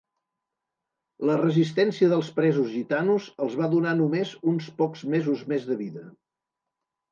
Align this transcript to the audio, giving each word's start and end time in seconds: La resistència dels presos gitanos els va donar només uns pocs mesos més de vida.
La 1.29 1.35
resistència 1.41 2.09
dels 2.13 2.31
presos 2.39 2.73
gitanos 2.79 3.29
els 3.47 3.59
va 3.61 3.69
donar 3.75 3.95
només 4.01 4.35
uns 4.55 4.73
pocs 4.83 5.07
mesos 5.15 5.47
més 5.55 5.71
de 5.71 5.81
vida. 5.85 6.11